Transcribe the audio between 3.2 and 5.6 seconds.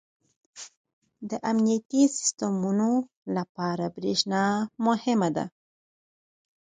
لپاره برېښنا مهمه ده.